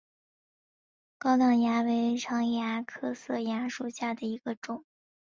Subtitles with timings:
[1.19, 4.83] 高梁蚜为常蚜科色蚜属下的一个种。